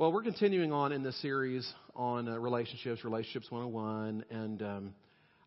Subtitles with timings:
[0.00, 4.94] Well, we're continuing on in this series on uh, relationships, Relationships 101, and um,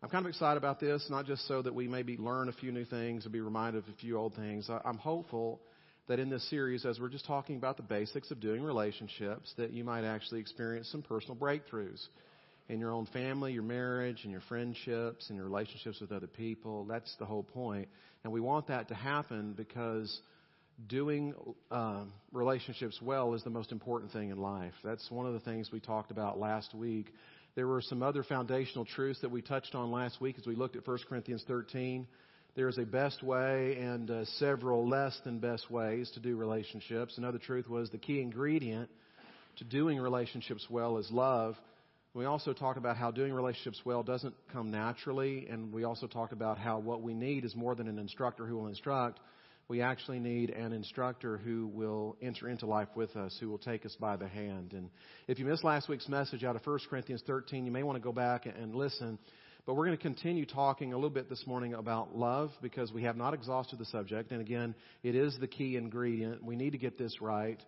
[0.00, 2.70] I'm kind of excited about this, not just so that we maybe learn a few
[2.70, 4.70] new things and be reminded of a few old things.
[4.70, 5.60] I, I'm hopeful
[6.06, 9.72] that in this series, as we're just talking about the basics of doing relationships, that
[9.72, 12.06] you might actually experience some personal breakthroughs
[12.68, 16.84] in your own family, your marriage, and your friendships, and your relationships with other people.
[16.84, 17.88] That's the whole point.
[18.22, 20.16] And we want that to happen because
[20.88, 21.34] doing
[21.70, 24.72] uh, relationships well is the most important thing in life.
[24.82, 27.12] That's one of the things we talked about last week.
[27.54, 30.76] There were some other foundational truths that we touched on last week as we looked
[30.76, 32.06] at 1 Corinthians 13.
[32.56, 37.18] There is a best way and uh, several less than best ways to do relationships.
[37.18, 38.90] Another truth was the key ingredient
[39.56, 41.56] to doing relationships well is love.
[42.12, 46.32] We also talked about how doing relationships well doesn't come naturally, and we also talked
[46.32, 49.18] about how what we need is more than an instructor who will instruct
[49.68, 53.86] we actually need an instructor who will enter into life with us, who will take
[53.86, 54.72] us by the hand.
[54.72, 54.90] And
[55.26, 58.02] if you missed last week's message out of 1 Corinthians 13, you may want to
[58.02, 59.18] go back and listen.
[59.66, 63.04] But we're going to continue talking a little bit this morning about love because we
[63.04, 64.30] have not exhausted the subject.
[64.30, 66.44] And again, it is the key ingredient.
[66.44, 67.60] We need to get this right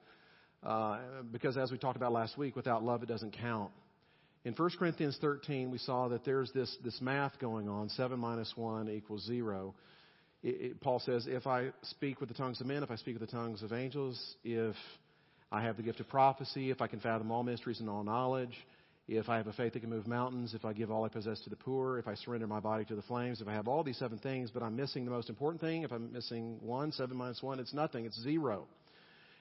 [0.62, 0.98] uh,
[1.32, 3.70] because, as we talked about last week, without love, it doesn't count.
[4.44, 8.52] In 1 Corinthians 13, we saw that there's this, this math going on 7 minus
[8.54, 9.74] 1 equals 0
[10.42, 13.18] it, it, Paul says, if I speak with the tongues of men, if I speak
[13.18, 14.76] with the tongues of angels, if
[15.50, 18.54] I have the gift of prophecy, if I can fathom all mysteries and all knowledge,
[19.08, 21.40] if I have a faith that can move mountains, if I give all I possess
[21.42, 23.84] to the poor, if I surrender my body to the flames, if I have all
[23.84, 27.16] these seven things, but I'm missing the most important thing, if I'm missing one, seven
[27.16, 28.66] minus one, it's nothing, it's zero.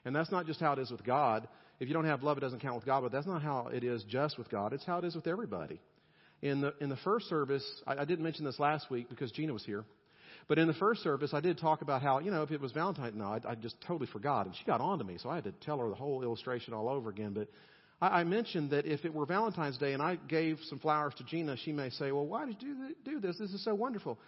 [0.06, 1.48] And that's not just how it is with God.
[1.80, 3.84] If you don't have love, it doesn't count with God, but that's not how it
[3.84, 4.72] is just with God.
[4.72, 5.82] It's how it is with everybody.
[6.44, 9.52] In the, in the first service, I, I didn't mention this last week because Gina
[9.52, 9.84] was here.
[10.48, 12.72] But in the first service, I did talk about how, you know, if it was
[12.72, 14.46] Valentine's, no, I, I just totally forgot.
[14.46, 16.74] And she got on to me, so I had to tell her the whole illustration
[16.74, 17.34] all over again.
[17.34, 17.48] But
[18.00, 21.24] I, I mentioned that if it were Valentine's Day and I gave some flowers to
[21.24, 23.38] Gina, she may say, well, why did you do this?
[23.40, 24.20] This is so wonderful.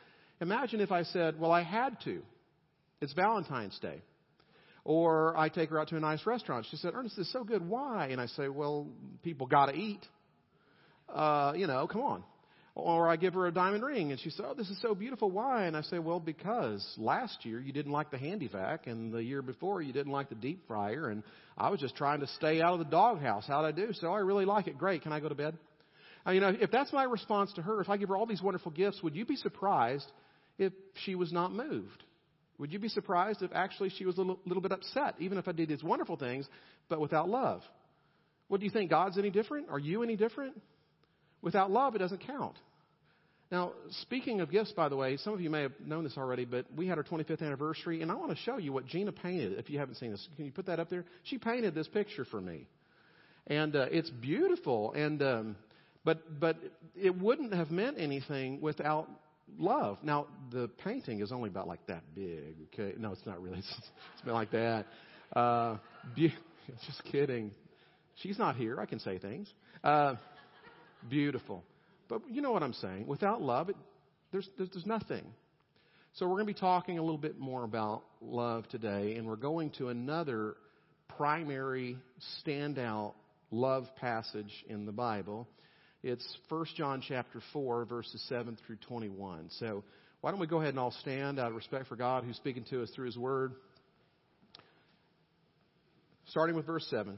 [0.41, 2.21] Imagine if I said, well, I had to.
[2.99, 4.01] It's Valentine's Day.
[4.83, 6.65] Or I take her out to a nice restaurant.
[6.71, 7.67] She said, Ernest, this is so good.
[7.67, 8.07] Why?
[8.07, 8.87] And I say, well,
[9.21, 10.03] people got to eat.
[11.13, 12.23] Uh, you know, come on.
[12.79, 15.31] Or I give her a diamond ring and she says, Oh, this is so beautiful.
[15.31, 15.65] Why?
[15.65, 19.23] And I say, Well, because last year you didn't like the handy vac and the
[19.23, 21.23] year before you didn't like the deep fryer and
[21.57, 23.45] I was just trying to stay out of the doghouse.
[23.47, 23.93] How'd I do?
[23.93, 24.77] So I really like it.
[24.77, 25.01] Great.
[25.01, 25.57] Can I go to bed?
[26.23, 28.43] Now, you know, if that's my response to her, if I give her all these
[28.43, 30.05] wonderful gifts, would you be surprised
[30.59, 30.71] if
[31.03, 32.03] she was not moved?
[32.59, 35.47] Would you be surprised if actually she was a little, little bit upset, even if
[35.47, 36.47] I did these wonderful things,
[36.89, 37.63] but without love?
[38.49, 38.91] What do you think?
[38.91, 39.69] God's any different?
[39.71, 40.61] Are you any different?
[41.41, 42.55] Without love, it doesn't count.
[43.49, 43.71] Now,
[44.01, 46.65] speaking of gifts, by the way, some of you may have known this already, but
[46.75, 49.57] we had our 25th anniversary, and I want to show you what Gina painted.
[49.57, 51.05] If you haven't seen this, can you put that up there?
[51.23, 52.67] She painted this picture for me,
[53.45, 54.91] and uh, it's beautiful.
[54.91, 55.55] And um,
[56.03, 56.57] but but
[57.01, 59.07] it wouldn't have meant anything without
[59.57, 59.97] love.
[60.03, 62.55] Now, the painting is only about like that big.
[62.73, 63.59] Okay, no, it's not really.
[63.59, 63.73] It's,
[64.13, 64.87] it's been like that.
[65.33, 65.77] Uh,
[66.13, 66.33] be-
[66.85, 67.51] just kidding.
[68.15, 68.79] She's not here.
[68.81, 69.47] I can say things.
[69.83, 70.15] Uh,
[71.09, 71.63] beautiful.
[72.07, 73.07] But you know what I'm saying.
[73.07, 73.75] Without love, it,
[74.31, 75.25] there's, there's, nothing.
[76.13, 79.35] So we're going to be talking a little bit more about love today, and we're
[79.35, 80.55] going to another
[81.17, 81.97] primary
[82.45, 83.13] standout
[83.51, 85.47] love passage in the Bible.
[86.03, 89.49] It's 1 John chapter 4, verses 7 through 21.
[89.59, 89.83] So
[90.21, 92.65] why don't we go ahead and all stand out of respect for God who's speaking
[92.69, 93.53] to us through his word.
[96.27, 97.17] Starting with verse 7.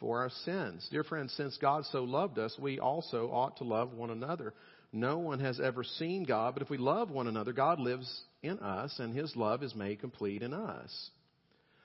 [0.00, 0.88] for our sins.
[0.90, 4.54] Dear friends, since God so loved us, we also ought to love one another.
[4.92, 8.58] No one has ever seen God, but if we love one another, God lives in
[8.58, 11.10] us, and his love is made complete in us.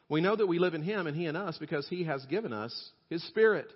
[0.10, 2.54] We know that we live in him and he in us because he has given
[2.54, 2.74] us
[3.10, 3.68] his Spirit.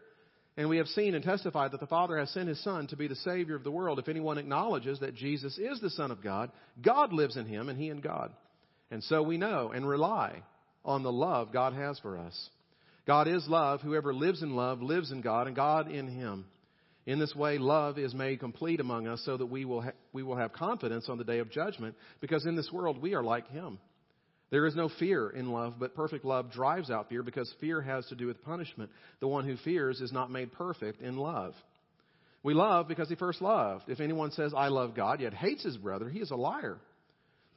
[0.57, 3.07] And we have seen and testified that the Father has sent his Son to be
[3.07, 3.97] the Savior of the world.
[3.97, 6.51] If anyone acknowledges that Jesus is the Son of God,
[6.83, 8.31] God lives in him and he in God.
[8.91, 10.43] And so we know and rely
[10.83, 12.49] on the love God has for us.
[13.05, 13.81] God is love.
[13.81, 16.45] Whoever lives in love lives in God and God in him.
[17.05, 20.21] In this way, love is made complete among us so that we will, ha- we
[20.21, 23.49] will have confidence on the day of judgment because in this world we are like
[23.49, 23.79] him.
[24.51, 28.05] There is no fear in love, but perfect love drives out fear because fear has
[28.07, 28.89] to do with punishment.
[29.19, 31.53] The one who fears is not made perfect in love.
[32.41, 33.89] We love because he first loved.
[33.89, 36.77] If anyone says, I love God, yet hates his brother, he is a liar.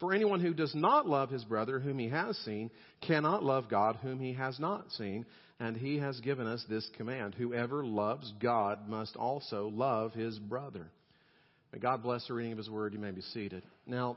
[0.03, 2.73] For anyone who does not love his brother whom he has seen
[3.07, 5.25] cannot love God whom he has not seen.
[5.61, 10.91] And he has given us this command Whoever loves God must also love his brother.
[11.73, 12.95] May God bless the reading of his word.
[12.95, 13.63] You may be seated.
[13.87, 14.17] Now,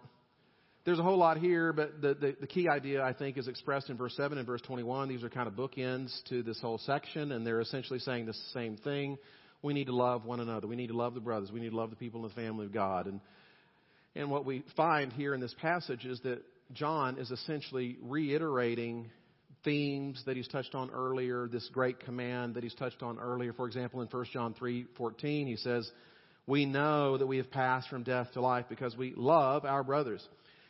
[0.85, 3.91] there's a whole lot here, but the, the, the, key idea, I think, is expressed
[3.91, 5.07] in verse 7 and verse 21.
[5.07, 8.75] These are kind of bookends to this whole section, and they're essentially saying the same
[8.77, 9.19] thing.
[9.61, 10.65] We need to love one another.
[10.65, 11.51] We need to love the brothers.
[11.51, 13.05] We need to love the people in the family of God.
[13.05, 13.21] And,
[14.15, 16.41] and what we find here in this passage is that
[16.73, 19.09] John is essentially reiterating
[19.63, 23.51] themes that he's touched on earlier, this great command that he's touched on earlier.
[23.51, 25.91] For example, in 1 John 3:14, he says,
[26.47, 30.27] "We know that we have passed from death to life because we love our brothers.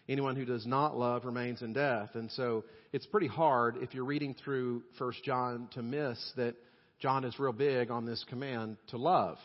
[0.07, 2.63] Anyone who does not love remains in death." And so,
[2.93, 6.55] it's pretty hard if you're reading through 1 John to miss that
[6.99, 9.39] John is real big on this command to love.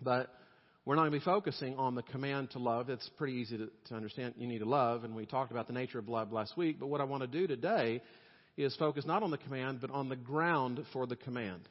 [0.00, 0.30] But
[0.86, 2.88] we're not going to be focusing on the command to love.
[2.88, 4.34] It's pretty easy to, to, understand.
[4.38, 6.78] You need to love, and we talked about the nature of love last week.
[6.78, 8.00] But what I want to do today
[8.56, 11.68] is focus not on the command, but on the ground for the command.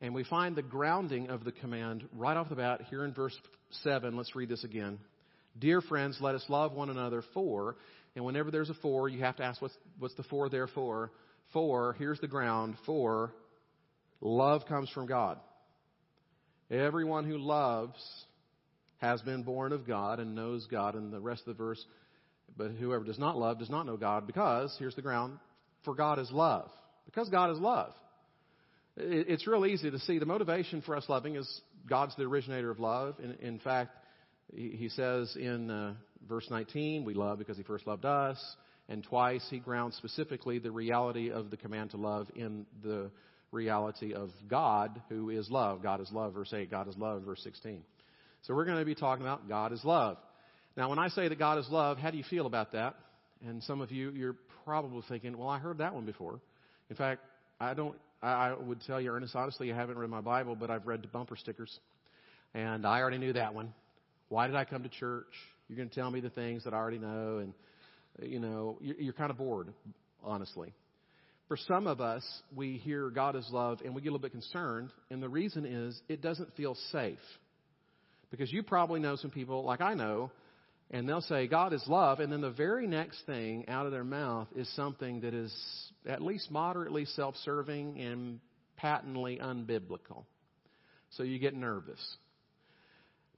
[0.00, 3.36] And we find the grounding of the command right off the bat here in verse
[3.82, 4.16] 7.
[4.16, 5.00] Let's read this again.
[5.58, 7.74] Dear friends, let us love one another for,
[8.14, 11.10] and whenever there's a for, you have to ask what's, what's the for there for?
[11.52, 13.32] For, here's the ground, for
[14.20, 15.40] love comes from God.
[16.70, 17.98] Everyone who loves
[18.98, 20.94] has been born of God and knows God.
[20.94, 21.84] And the rest of the verse,
[22.56, 25.38] but whoever does not love does not know God because, here's the ground,
[25.84, 26.70] for God is love.
[27.04, 27.92] Because God is love.
[28.96, 32.80] It's real easy to see the motivation for us loving is God's the originator of
[32.80, 33.16] love.
[33.22, 33.90] In, in fact,
[34.54, 35.94] he says in uh,
[36.26, 38.38] verse 19, we love because he first loved us.
[38.88, 43.10] And twice he grounds specifically the reality of the command to love in the
[43.52, 45.82] reality of God, who is love.
[45.82, 46.70] God is love, verse 8.
[46.70, 47.82] God is love, verse 16.
[48.46, 50.18] So we're going to be talking about God is love.
[50.76, 52.94] Now, when I say that God is love, how do you feel about that?
[53.44, 56.38] And some of you, you're probably thinking, well, I heard that one before.
[56.88, 57.22] In fact,
[57.60, 60.86] I don't, I would tell you, Ernest, honestly, I haven't read my Bible, but I've
[60.86, 61.76] read the bumper stickers.
[62.54, 63.74] And I already knew that one.
[64.28, 65.26] Why did I come to church?
[65.68, 67.38] You're going to tell me the things that I already know.
[67.38, 67.52] And,
[68.30, 69.72] you know, you're kind of bored,
[70.22, 70.72] honestly.
[71.48, 74.32] For some of us, we hear God is love and we get a little bit
[74.32, 74.90] concerned.
[75.10, 77.18] And the reason is it doesn't feel safe.
[78.30, 80.30] Because you probably know some people, like I know,
[80.90, 84.04] and they'll say, God is love, and then the very next thing out of their
[84.04, 85.52] mouth is something that is
[86.06, 88.40] at least moderately self serving and
[88.76, 90.24] patently unbiblical.
[91.10, 92.00] So you get nervous.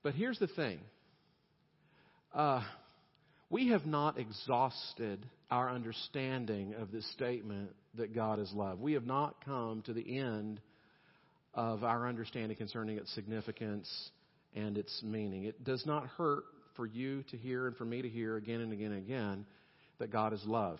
[0.02, 0.80] But here's the thing
[2.34, 2.62] uh,
[3.50, 8.78] we have not exhausted our understanding of this statement that God is love.
[8.78, 10.60] We have not come to the end
[11.54, 13.88] of our understanding concerning its significance
[14.54, 15.44] and its meaning.
[15.44, 16.44] It does not hurt
[16.76, 19.46] for you to hear and for me to hear again and again and again
[19.98, 20.78] that God is love.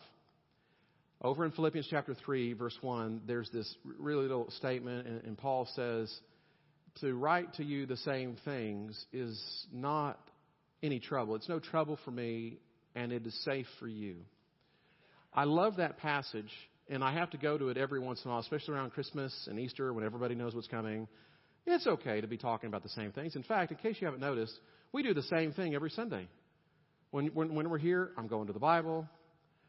[1.20, 5.69] Over in Philippians chapter 3, verse 1, there's this really little statement, and, and Paul
[5.75, 6.15] says,
[7.00, 10.21] To write to you the same things is not
[10.81, 11.35] any trouble.
[11.35, 12.59] It's no trouble for me,
[12.94, 14.19] and it is safe for you.
[15.35, 16.53] I love that passage,
[16.88, 19.32] and I have to go to it every once in a while, especially around Christmas
[19.50, 21.09] and Easter when everybody knows what's coming.
[21.66, 23.37] It's okay to be talking about the same things.
[23.37, 24.58] In fact, in case you haven't noticed,
[24.93, 26.28] we do the same thing every Sunday.
[27.11, 29.06] When, when, when we're here, I'm going to the Bible.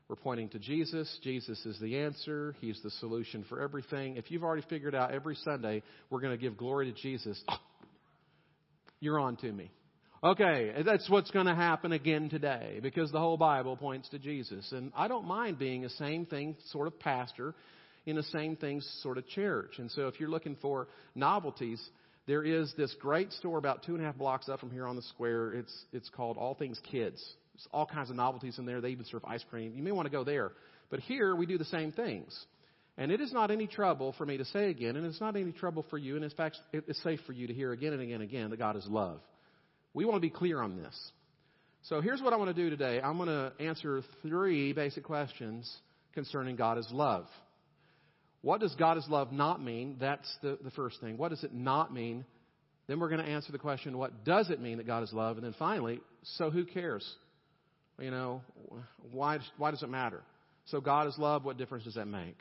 [0.07, 1.19] We're pointing to Jesus.
[1.23, 2.55] Jesus is the answer.
[2.61, 4.17] He's the solution for everything.
[4.17, 7.57] If you've already figured out every Sunday we're going to give glory to Jesus, oh,
[8.99, 9.71] you're on to me.
[10.21, 14.69] Okay, that's what's going to happen again today because the whole Bible points to Jesus.
[14.73, 17.55] And I don't mind being a same thing sort of pastor
[18.09, 19.75] in a same thing sort of church.
[19.77, 21.81] And so if you're looking for novelties,
[22.27, 24.95] there is this great store about two and a half blocks up from here on
[24.95, 25.53] the square.
[25.53, 27.23] It's, it's called All Things Kids.
[27.53, 28.81] There's all kinds of novelties in there.
[28.81, 29.73] They even serve ice cream.
[29.75, 30.51] You may want to go there.
[30.89, 32.37] But here we do the same things.
[32.97, 35.53] And it is not any trouble for me to say again, and it's not any
[35.53, 38.15] trouble for you, and in fact, it's safe for you to hear again and again
[38.15, 39.21] and again that God is love.
[39.93, 41.11] We want to be clear on this.
[41.83, 42.99] So here's what I want to do today.
[43.01, 45.73] I'm going to answer three basic questions
[46.13, 47.25] concerning God as love.
[48.41, 49.97] What does God is love not mean?
[49.99, 51.17] That's the, the first thing.
[51.17, 52.25] What does it not mean?
[52.87, 55.37] Then we're going to answer the question, what does it mean that God is love?
[55.37, 55.99] And then finally,
[56.37, 57.07] so who cares?
[57.99, 58.41] You know,
[59.11, 60.23] why, why does it matter?
[60.65, 62.37] So God is love, what difference does that make?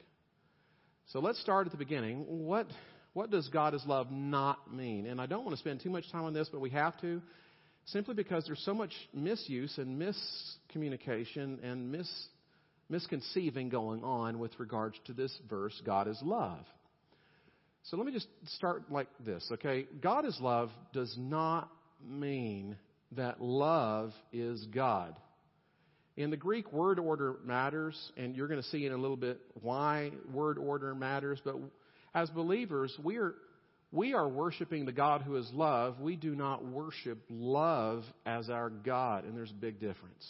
[1.12, 2.24] So let's start at the beginning.
[2.28, 2.66] What,
[3.14, 5.06] what does God is love not mean?
[5.06, 7.20] And I don't want to spend too much time on this, but we have to,
[7.86, 12.08] simply because there's so much misuse and miscommunication and mis
[12.88, 16.64] misconceiving going on with regards to this verse God is love.
[17.84, 19.86] So let me just start like this, okay?
[20.00, 21.70] God is love does not
[22.06, 22.76] mean
[23.12, 25.16] that love is God.
[26.16, 29.40] In the Greek, word order matters, and you're going to see in a little bit
[29.62, 31.40] why word order matters.
[31.44, 31.56] But
[32.12, 33.34] as believers, we are,
[33.92, 36.00] we are worshiping the God who is love.
[36.00, 40.28] We do not worship love as our God, and there's a big difference.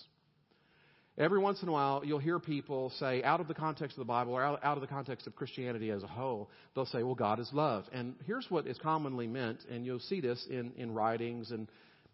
[1.19, 4.09] Every once in a while, you'll hear people say, out of the context of the
[4.09, 7.41] Bible or out, of the context of Christianity as a whole, they'll say, well, God
[7.41, 7.87] is love.
[7.93, 11.67] And here's what is commonly meant, and you'll see this in, in writings and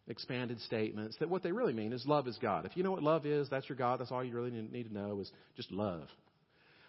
[0.08, 2.64] expanded statements that what they really mean is love is God.
[2.64, 4.00] If you know what love is, that's your God.
[4.00, 6.08] That's all you really need to know is just love.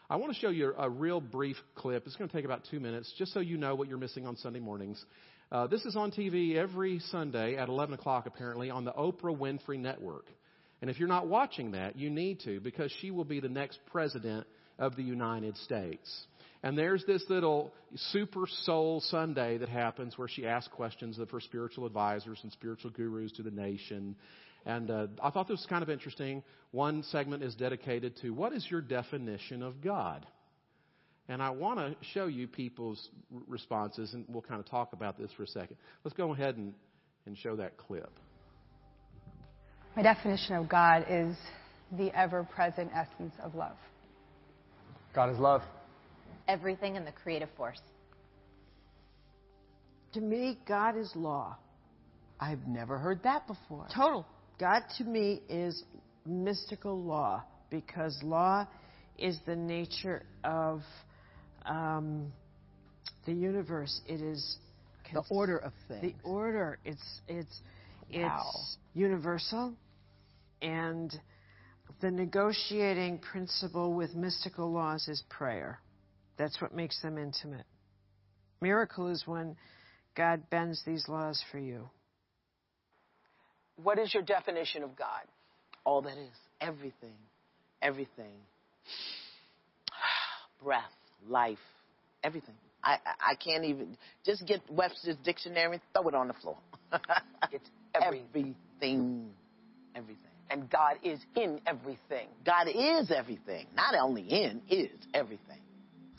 [0.09, 2.05] I want to show you a real brief clip.
[2.05, 4.37] It's going to take about two minutes, just so you know what you're missing on
[4.37, 5.03] Sunday mornings.
[5.51, 9.79] Uh, this is on TV every Sunday at 11 o'clock, apparently, on the Oprah Winfrey
[9.79, 10.25] Network.
[10.85, 13.79] And if you're not watching that, you need to, because she will be the next
[13.87, 14.45] president
[14.77, 16.27] of the United States.
[16.61, 17.73] And there's this little
[18.11, 22.91] Super Soul Sunday that happens where she asks questions of her spiritual advisors and spiritual
[22.91, 24.15] gurus to the nation.
[24.63, 26.43] And uh, I thought this was kind of interesting.
[26.69, 30.23] One segment is dedicated to what is your definition of God?
[31.27, 33.09] And I want to show you people's
[33.47, 35.77] responses, and we'll kind of talk about this for a second.
[36.03, 36.75] Let's go ahead and,
[37.25, 38.11] and show that clip.
[39.95, 41.35] My definition of God is
[41.97, 43.77] the ever present essence of love.
[45.13, 45.61] God is love
[46.47, 47.79] everything in the creative force.
[50.13, 51.57] To me, God is law.
[52.39, 53.87] I've never heard that before.
[53.93, 54.25] Total.
[54.59, 55.83] God to me is
[56.25, 58.67] mystical law because law
[59.17, 60.81] is the nature of
[61.65, 62.31] um,
[63.25, 64.01] the universe.
[64.07, 64.57] It is
[65.13, 66.01] the order of things.
[66.01, 66.79] The order.
[66.85, 67.61] It's it's
[68.13, 68.43] wow.
[68.49, 69.73] it's universal,
[70.65, 71.15] and
[72.01, 75.79] the negotiating principle with mystical laws is prayer.
[76.37, 77.65] That's what makes them intimate.
[78.61, 79.55] Miracle is when
[80.15, 81.89] God bends these laws for you.
[83.83, 85.21] What is your definition of God?
[85.83, 86.33] All that is.
[86.59, 87.13] Everything.
[87.81, 88.33] Everything.
[90.63, 90.83] Breath,
[91.27, 91.59] life,
[92.23, 92.55] everything.
[92.83, 96.57] I, I, I can't even just get Webster's dictionary and throw it on the floor.
[97.51, 98.55] it's everything.
[98.81, 99.29] everything.
[99.95, 100.34] Everything.
[100.49, 102.27] And God is in everything.
[102.45, 103.67] God is everything.
[103.75, 105.59] Not only in, is everything.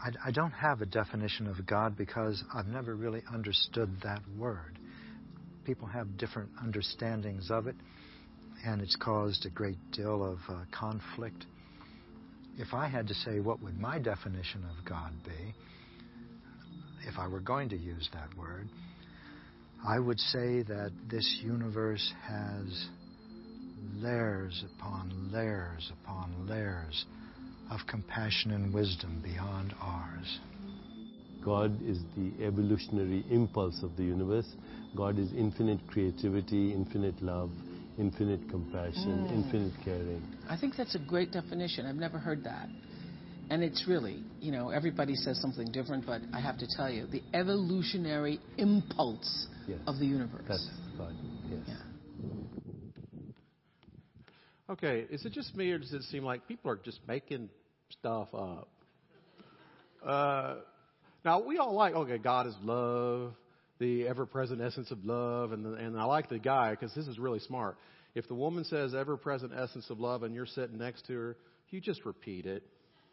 [0.00, 4.78] I, I don't have a definition of God because I've never really understood that word.
[5.64, 7.76] People have different understandings of it,
[8.64, 11.46] and it's caused a great deal of uh, conflict.
[12.58, 15.54] If I had to say what would my definition of God be,
[17.06, 18.68] if I were going to use that word,
[19.86, 22.88] I would say that this universe has
[23.94, 27.04] layers upon layers upon layers
[27.70, 30.38] of compassion and wisdom beyond ours.
[31.44, 34.48] God is the evolutionary impulse of the universe.
[34.96, 37.50] God is infinite creativity, infinite love,
[37.98, 39.32] infinite compassion, mm.
[39.32, 40.22] infinite caring.
[40.48, 41.86] I think that's a great definition.
[41.86, 42.68] I've never heard that.
[43.48, 47.06] And it's really, you know, everybody says something different, but I have to tell you,
[47.06, 49.78] the evolutionary impulse yes.
[49.86, 50.42] of the universe.
[50.48, 51.14] That's God,
[51.48, 51.60] yes.
[51.68, 51.74] Yeah.
[54.68, 57.48] Okay, is it just me, or does it seem like people are just making
[57.90, 58.68] stuff up?
[60.04, 60.56] Uh,
[61.24, 63.32] now we all like okay, God is love,
[63.78, 67.18] the ever-present essence of love, and the, and I like the guy because this is
[67.18, 67.76] really smart.
[68.16, 71.36] If the woman says ever-present essence of love, and you're sitting next to her,
[71.70, 72.64] you just repeat it.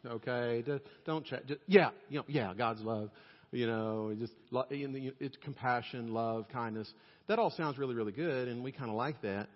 [0.04, 0.64] Okay,
[1.06, 1.46] don't check.
[1.46, 3.10] Just, yeah, you know, yeah, God's love.
[3.52, 6.92] You know, just it's compassion, love, kindness.
[7.28, 9.48] That all sounds really, really good, and we kind of like that.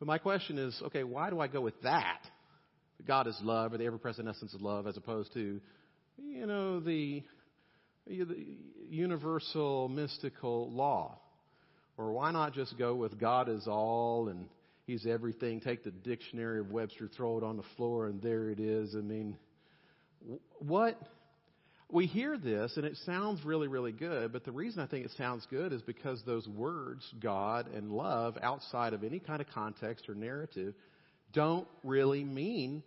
[0.00, 2.22] But my question is, okay, why do I go with that?
[3.06, 5.60] God is love, or the ever-present essence of love, as opposed to,
[6.18, 7.22] you know, the,
[8.06, 8.46] the
[8.88, 11.18] universal mystical law.
[11.96, 14.46] Or why not just go with God is all and
[14.86, 15.60] He's everything?
[15.60, 18.94] Take the dictionary of Webster, throw it on the floor, and there it is.
[18.96, 19.36] I mean,
[20.58, 20.98] what?
[21.92, 25.12] We hear this and it sounds really, really good, but the reason I think it
[25.16, 30.08] sounds good is because those words, God and love, outside of any kind of context
[30.08, 30.74] or narrative,
[31.32, 32.82] don't really mean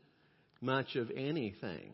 [0.61, 1.93] much of anything.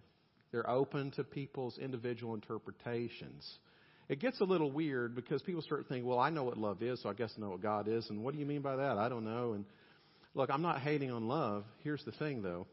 [0.52, 3.48] They're open to people's individual interpretations.
[4.08, 7.02] It gets a little weird because people start thinking, well, I know what love is,
[7.04, 8.10] so I guess I know what God is.
[8.10, 8.98] And what do you mean by that?
[8.98, 9.54] I don't know.
[9.54, 9.66] And
[10.34, 11.64] look, I'm not hating on love.
[11.84, 12.66] Here's the thing, though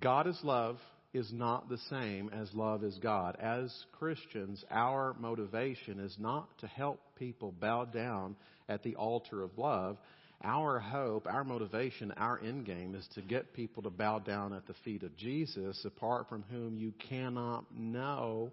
[0.00, 0.78] God is love
[1.14, 3.36] is not the same as love is God.
[3.40, 8.36] As Christians, our motivation is not to help people bow down
[8.68, 9.96] at the altar of love.
[10.42, 14.66] Our hope, our motivation, our end game is to get people to bow down at
[14.66, 18.50] the feet of Jesus, apart from whom you cannot know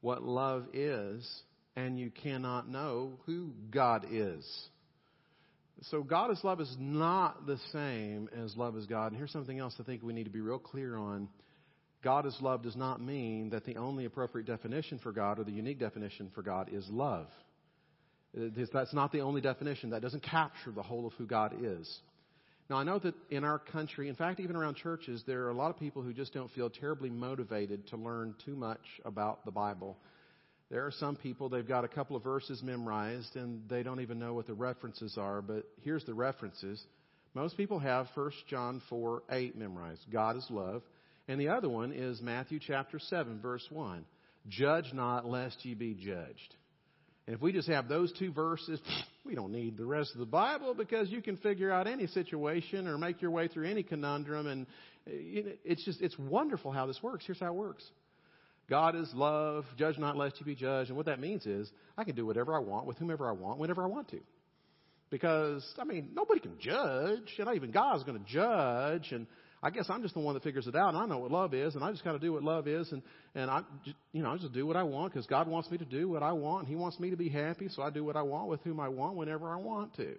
[0.00, 1.26] what love is,
[1.76, 4.44] and you cannot know who God is.
[5.90, 9.08] So God is love is not the same as love is God.
[9.08, 11.28] And here's something else I think we need to be real clear on.
[12.02, 15.52] God is love does not mean that the only appropriate definition for God or the
[15.52, 17.26] unique definition for God is love.
[18.34, 19.90] That's not the only definition.
[19.90, 22.00] That doesn't capture the whole of who God is.
[22.70, 25.54] Now, I know that in our country, in fact, even around churches, there are a
[25.54, 29.50] lot of people who just don't feel terribly motivated to learn too much about the
[29.50, 29.96] Bible.
[30.70, 34.18] There are some people, they've got a couple of verses memorized and they don't even
[34.18, 36.82] know what the references are, but here's the references.
[37.32, 40.04] Most people have 1 John 4 8 memorized.
[40.12, 40.82] God is love.
[41.28, 44.04] And the other one is Matthew chapter 7, verse 1.
[44.48, 46.54] Judge not lest ye be judged.
[47.26, 48.80] And if we just have those two verses,
[49.26, 52.88] we don't need the rest of the Bible because you can figure out any situation
[52.88, 54.46] or make your way through any conundrum.
[54.46, 54.66] And
[55.06, 57.26] uh, it's just, it's wonderful how this works.
[57.26, 57.84] Here's how it works.
[58.70, 59.66] God is love.
[59.76, 60.88] Judge not lest you be judged.
[60.88, 63.58] And what that means is I can do whatever I want with whomever I want,
[63.58, 64.20] whenever I want to.
[65.10, 67.34] Because, I mean, nobody can judge.
[67.36, 69.12] And not even God's going to judge.
[69.12, 69.26] And
[69.62, 71.52] I guess I'm just the one that figures it out, and I know what love
[71.52, 73.02] is, and I just got to do what love is, and
[73.34, 73.62] and I,
[74.12, 76.22] you know, I just do what I want because God wants me to do what
[76.22, 78.48] I want, and He wants me to be happy, so I do what I want
[78.48, 80.14] with whom I want whenever I want to.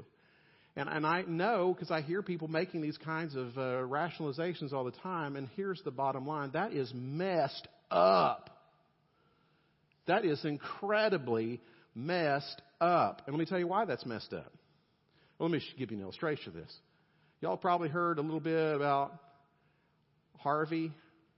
[0.75, 4.84] And and I know because I hear people making these kinds of uh, rationalizations all
[4.84, 8.50] the time, and here's the bottom line: that is messed up.
[10.08, 11.62] That is incredibly
[11.96, 13.22] messed up.
[13.25, 14.51] And let me tell you why that's messed up.
[15.38, 16.74] Well, let me give you an illustration of this.
[17.41, 19.13] Y'all probably heard a little bit about
[20.39, 20.91] Harvey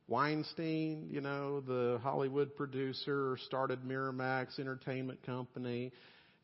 [0.07, 5.91] Weinstein, you know, the Hollywood producer, started Miramax Entertainment Company,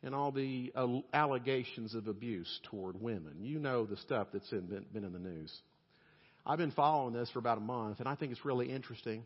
[0.02, 3.34] and all the uh, allegations of abuse toward women.
[3.40, 5.52] You know the stuff that's in, been, been in the news.
[6.46, 9.22] I've been following this for about a month, and I think it's really interesting.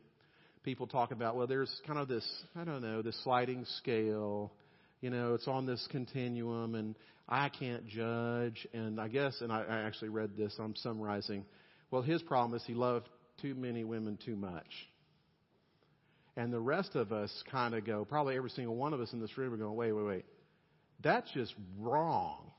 [0.65, 4.53] People talk about, well, there's kind of this, I don't know, this sliding scale.
[5.01, 6.97] You know, it's on this continuum, and
[7.29, 8.67] I can't judge.
[8.73, 11.45] And I guess, and I, I actually read this, I'm summarizing.
[11.93, 13.09] Well, his problem is he loved
[13.41, 14.67] too many women too much.
[16.37, 19.21] And the rest of us kind of go, probably every single one of us in
[19.21, 20.25] this room are going, wait, wait, wait.
[21.03, 22.51] That's just wrong.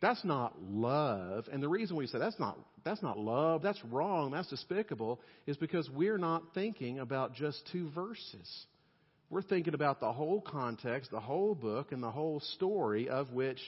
[0.00, 1.48] That's not love.
[1.52, 5.56] And the reason we say that's not, that's not love, that's wrong, that's despicable, is
[5.56, 8.66] because we're not thinking about just two verses.
[9.30, 13.58] We're thinking about the whole context, the whole book, and the whole story of which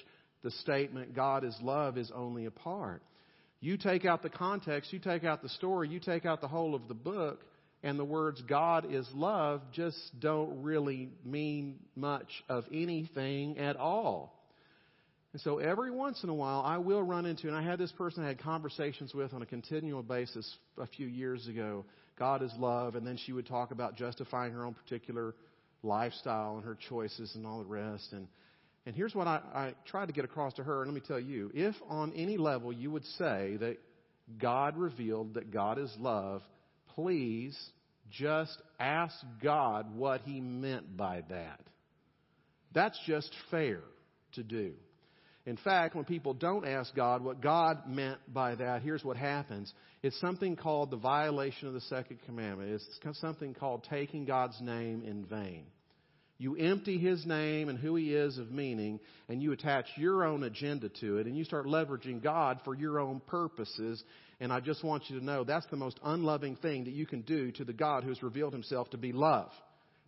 [0.43, 3.03] the statement, God is love, is only a part.
[3.61, 6.75] You take out the context, you take out the story, you take out the whole
[6.75, 7.41] of the book,
[7.83, 14.37] and the words God is love just don't really mean much of anything at all.
[15.33, 17.93] And so every once in a while, I will run into, and I had this
[17.93, 21.85] person I had conversations with on a continual basis a few years ago.
[22.19, 25.35] God is love, and then she would talk about justifying her own particular
[25.83, 28.13] lifestyle and her choices and all the rest.
[28.13, 28.29] And
[28.87, 31.21] and here's what I, I tried to get across to her, and let me tell
[31.21, 33.79] you if on any level you would say that
[34.39, 36.43] God revealed that God is love,
[36.95, 37.59] please
[38.11, 41.61] just ask God what He meant by that.
[42.73, 43.81] That's just fair
[44.35, 44.75] to do.
[45.47, 49.73] In fact, when people don't ask God what God meant by that, here's what happens.
[50.03, 52.71] It's something called the violation of the second commandment.
[52.71, 55.67] It's something called taking God's name in vain.
[56.39, 60.43] You empty his name and who he is of meaning, and you attach your own
[60.43, 64.03] agenda to it, and you start leveraging God for your own purposes.
[64.39, 67.23] And I just want you to know that's the most unloving thing that you can
[67.23, 69.51] do to the God who has revealed himself to be love.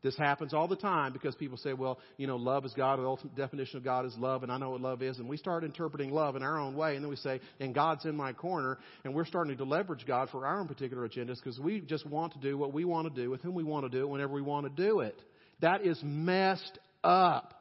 [0.03, 2.99] This happens all the time because people say, well, you know, love is God.
[2.99, 5.19] The ultimate definition of God is love, and I know what love is.
[5.19, 8.05] And we start interpreting love in our own way, and then we say, and God's
[8.05, 11.59] in my corner, and we're starting to leverage God for our own particular agendas because
[11.59, 13.89] we just want to do what we want to do with whom we want to
[13.89, 15.21] do it whenever we want to do it.
[15.61, 17.55] That is messed up.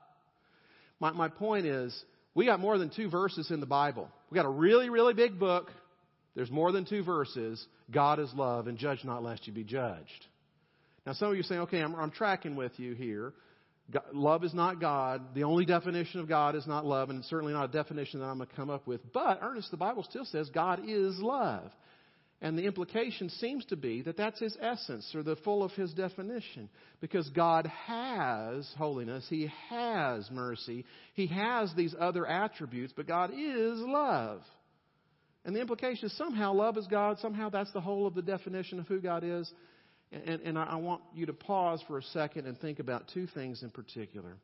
[0.99, 1.95] My, my point is,
[2.35, 4.09] we got more than two verses in the Bible.
[4.29, 5.71] We got a really, really big book.
[6.35, 7.65] There's more than two verses.
[7.89, 10.25] God is love, and judge not lest you be judged.
[11.05, 13.33] Now, some of you are saying, okay, I'm, I'm tracking with you here.
[13.89, 15.21] God, love is not God.
[15.33, 18.25] The only definition of God is not love, and it's certainly not a definition that
[18.25, 19.01] I'm going to come up with.
[19.13, 21.71] But, Ernest, the Bible still says God is love.
[22.39, 25.91] And the implication seems to be that that's his essence or the full of his
[25.93, 26.69] definition.
[27.01, 33.79] Because God has holiness, he has mercy, he has these other attributes, but God is
[33.79, 34.41] love.
[35.45, 38.79] And the implication is somehow love is God, somehow that's the whole of the definition
[38.79, 39.51] of who God is.
[40.11, 43.63] And, and I want you to pause for a second and think about two things
[43.63, 44.37] in particular.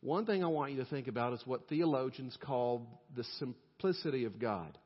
[0.00, 4.38] One thing I want you to think about is what theologians call the simplicity of
[4.38, 4.78] God.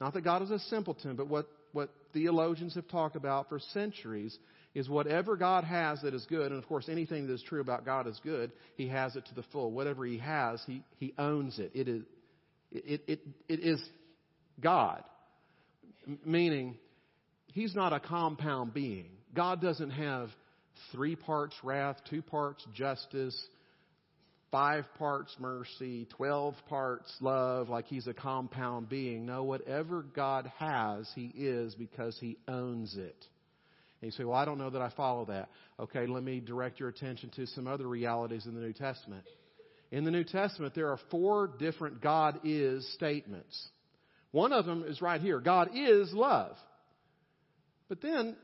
[0.00, 4.36] Not that God is a simpleton, but what what theologians have talked about for centuries
[4.74, 7.84] is whatever God has that is good, and of course anything that is true about
[7.84, 9.70] God is good, He has it to the full.
[9.70, 11.70] Whatever He has, He, he owns it.
[11.74, 12.02] It is,
[12.72, 13.80] it, it, it is
[14.60, 15.04] God.
[16.04, 16.76] M- meaning,
[17.52, 19.10] He's not a compound being.
[19.32, 20.30] God doesn't have
[20.90, 23.40] three parts wrath, two parts justice,
[24.50, 29.26] five parts mercy, 12 parts love, like he's a compound being.
[29.26, 33.26] No, whatever God has, he is because he owns it.
[34.00, 35.48] And you say, well, I don't know that I follow that.
[35.78, 39.24] Okay, let me direct your attention to some other realities in the New Testament.
[39.90, 43.68] In the New Testament, there are four different God is statements.
[44.30, 46.56] One of them is right here God is love.
[47.88, 48.36] But then,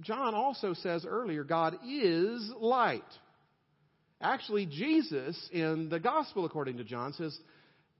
[0.00, 3.02] John also says earlier, God is light.
[4.20, 7.36] Actually, Jesus in the Gospel according to John says,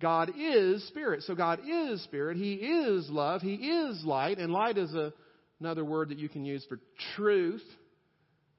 [0.00, 1.22] God is spirit.
[1.22, 2.36] So God is spirit.
[2.36, 3.42] He is love.
[3.42, 4.38] He is light.
[4.38, 5.12] And light is a,
[5.60, 6.78] another word that you can use for
[7.14, 7.64] truth.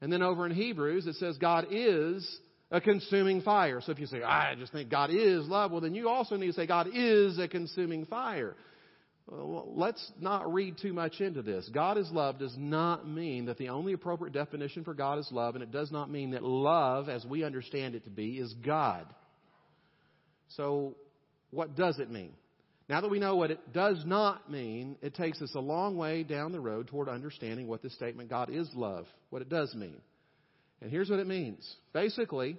[0.02, 2.40] And then over in Hebrews, it says God is
[2.72, 3.82] a consuming fire.
[3.82, 6.36] So if you say, ah, I just think God is love, well, then you also
[6.36, 8.56] need to say God is a consuming fire.
[9.28, 11.68] Let's not read too much into this.
[11.74, 15.56] God is love does not mean that the only appropriate definition for God is love,
[15.56, 19.08] and it does not mean that love, as we understand it to be, is God.
[20.50, 20.96] So,
[21.50, 22.34] what does it mean?
[22.88, 26.22] Now that we know what it does not mean, it takes us a long way
[26.22, 30.00] down the road toward understanding what this statement, God is love, what it does mean.
[30.82, 31.68] And here's what it means.
[31.94, 32.58] Basically,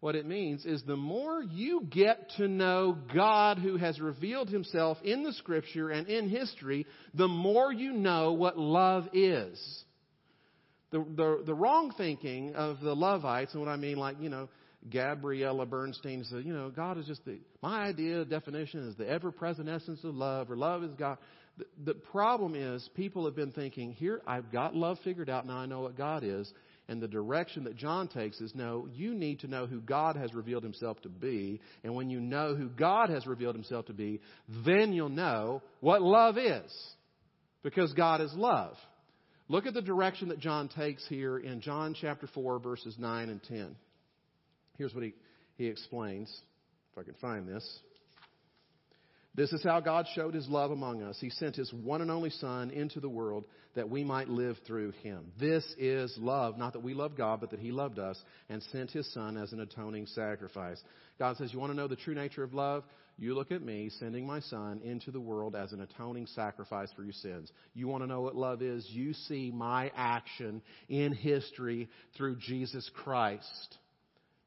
[0.00, 4.98] what it means is the more you get to know God who has revealed himself
[5.02, 9.84] in the scripture and in history, the more you know what love is.
[10.90, 14.48] The, the, the wrong thinking of the Lovites, and what I mean, like, you know,
[14.88, 19.32] Gabrielle Bernstein said, you know, God is just the, my idea, definition is the ever
[19.32, 21.18] present essence of love, or love is God.
[21.58, 25.56] The, the problem is people have been thinking, here, I've got love figured out, now
[25.56, 26.50] I know what God is.
[26.88, 30.32] And the direction that John takes is no, you need to know who God has
[30.32, 31.60] revealed himself to be.
[31.84, 34.20] And when you know who God has revealed himself to be,
[34.64, 36.72] then you'll know what love is.
[37.62, 38.74] Because God is love.
[39.48, 43.42] Look at the direction that John takes here in John chapter 4, verses 9 and
[43.42, 43.76] 10.
[44.78, 45.14] Here's what he,
[45.56, 46.34] he explains,
[46.92, 47.80] if I can find this.
[49.34, 51.16] This is how God showed his love among us.
[51.20, 54.92] He sent his one and only Son into the world that we might live through
[55.02, 55.32] him.
[55.38, 58.90] This is love, not that we love God, but that he loved us and sent
[58.90, 60.82] his Son as an atoning sacrifice.
[61.18, 62.84] God says, You want to know the true nature of love?
[63.16, 67.02] You look at me sending my Son into the world as an atoning sacrifice for
[67.02, 67.50] your sins.
[67.74, 68.86] You want to know what love is?
[68.90, 73.78] You see my action in history through Jesus Christ.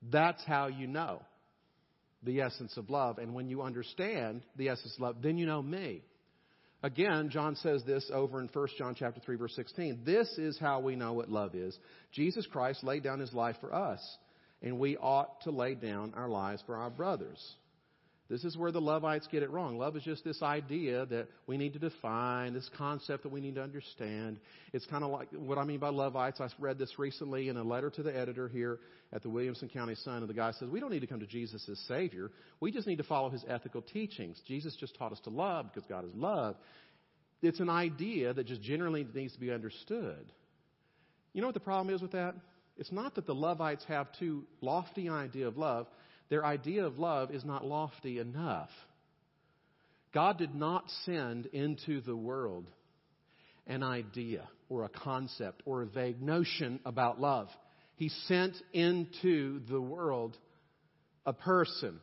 [0.10, 1.22] That's how you know
[2.24, 3.18] the essence of love.
[3.18, 6.02] And when you understand the essence of love, then you know me.
[6.84, 10.02] Again, John says this over in 1 John chapter 3 verse 16.
[10.04, 11.78] This is how we know what love is.
[12.12, 14.00] Jesus Christ laid down his life for us,
[14.64, 17.40] and we ought to lay down our lives for our brothers.
[18.32, 19.78] This is where the Lovites get it wrong.
[19.78, 23.56] Love is just this idea that we need to define, this concept that we need
[23.56, 24.40] to understand.
[24.72, 26.40] It's kind of like what I mean by Lovites.
[26.40, 28.80] I read this recently in a letter to the editor here
[29.12, 31.28] at the Williamson County Sun, and the guy says, We don't need to come to
[31.28, 32.32] Jesus as Savior.
[32.62, 34.42] We just need to follow his ethical teachings.
[34.48, 36.56] Jesus just taught us to love because God is love.
[37.42, 40.32] It's an idea that just generally needs to be understood.
[41.34, 42.36] You know what the problem is with that?
[42.78, 45.88] It's not that the Lovites have too lofty an idea of love.
[46.32, 48.70] Their idea of love is not lofty enough.
[50.14, 52.70] God did not send into the world
[53.68, 57.50] an idea or a concept or a vague notion about love.
[57.98, 60.38] He sent into the world
[61.26, 62.00] a person.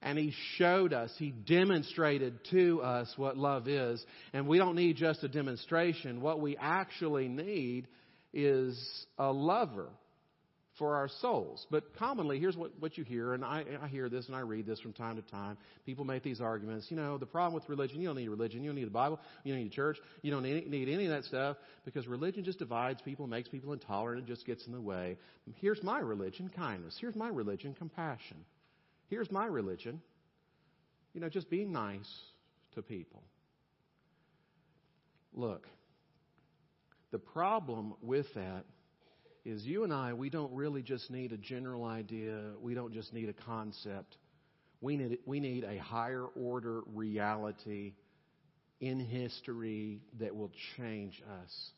[0.00, 4.02] And he showed us, he demonstrated to us what love is.
[4.32, 6.22] And we don't need just a demonstration.
[6.22, 7.88] What we actually need
[8.32, 9.90] is a lover
[10.78, 11.66] for our souls.
[11.70, 14.66] But commonly, here's what, what you hear, and I, I hear this and I read
[14.66, 15.56] this from time to time.
[15.84, 16.86] People make these arguments.
[16.90, 18.62] You know, the problem with religion, you don't need religion.
[18.62, 19.18] You don't need the Bible.
[19.44, 19.96] You don't need a church.
[20.22, 23.72] You don't need, need any of that stuff because religion just divides people, makes people
[23.72, 25.16] intolerant, and just gets in the way.
[25.56, 26.96] Here's my religion, kindness.
[27.00, 28.38] Here's my religion, compassion.
[29.08, 30.00] Here's my religion,
[31.14, 32.10] you know, just being nice
[32.74, 33.22] to people.
[35.32, 35.68] Look,
[37.12, 38.64] the problem with that
[39.46, 42.40] is you and I, we don't really just need a general idea.
[42.60, 44.16] We don't just need a concept.
[44.80, 47.94] We need, we need a higher order reality
[48.80, 51.70] in history that will change us.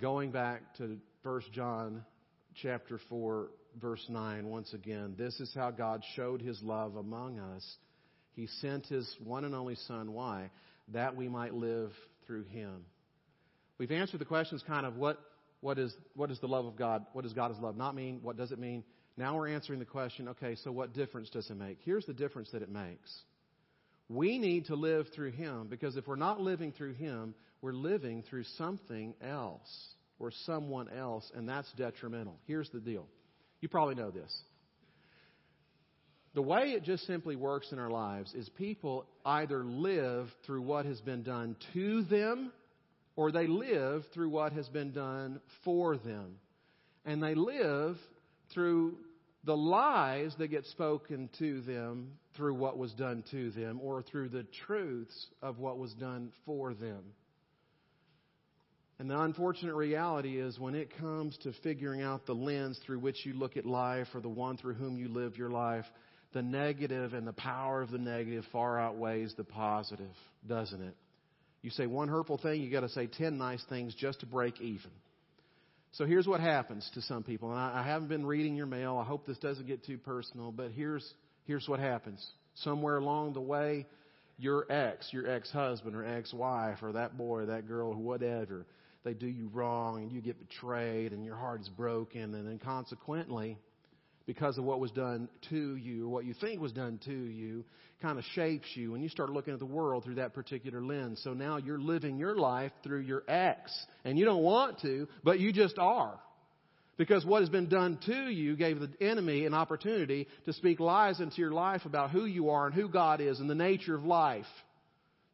[0.00, 2.04] Going back to 1 John
[2.60, 7.64] chapter 4 verse 9 once again, this is how God showed his love among us.
[8.32, 10.50] He sent his one and only son why?
[10.88, 11.92] That we might live
[12.26, 12.84] through him.
[13.78, 15.20] We've answered the questions kind of what,
[15.60, 17.04] what, is, what is the love of God?
[17.12, 18.20] What does God's love not mean?
[18.22, 18.84] What does it mean?
[19.16, 21.78] Now we're answering the question okay, so what difference does it make?
[21.84, 23.12] Here's the difference that it makes.
[24.08, 28.22] We need to live through Him because if we're not living through Him, we're living
[28.30, 29.68] through something else
[30.20, 32.36] or someone else, and that's detrimental.
[32.46, 33.06] Here's the deal.
[33.60, 34.34] You probably know this.
[36.34, 40.86] The way it just simply works in our lives is people either live through what
[40.86, 42.52] has been done to them
[43.18, 46.36] or they live through what has been done for them.
[47.04, 47.96] And they live
[48.54, 48.94] through
[49.42, 54.28] the lies that get spoken to them through what was done to them or through
[54.28, 57.02] the truths of what was done for them.
[59.00, 63.26] And the unfortunate reality is when it comes to figuring out the lens through which
[63.26, 65.86] you look at life or the one through whom you live your life,
[66.34, 70.14] the negative and the power of the negative far outweighs the positive,
[70.46, 70.94] doesn't it?
[71.62, 74.60] You say one hurtful thing, you got to say 10 nice things just to break
[74.60, 74.90] even.
[75.92, 77.50] So here's what happens to some people.
[77.50, 78.98] And I, I haven't been reading your mail.
[78.98, 81.04] I hope this doesn't get too personal, but here's,
[81.46, 82.24] here's what happens.
[82.56, 83.86] Somewhere along the way,
[84.38, 88.66] your ex, your ex-husband or ex-wife or that boy or that girl or whatever,
[89.04, 92.58] they do you wrong and you get betrayed and your heart is broken and then
[92.58, 93.58] consequently,
[94.28, 97.64] because of what was done to you or what you think was done to you
[98.02, 101.18] kind of shapes you and you start looking at the world through that particular lens.
[101.24, 105.40] So now you're living your life through your ex and you don't want to, but
[105.40, 106.20] you just are.
[106.98, 111.20] Because what has been done to you gave the enemy an opportunity to speak lies
[111.20, 114.04] into your life about who you are and who God is and the nature of
[114.04, 114.44] life.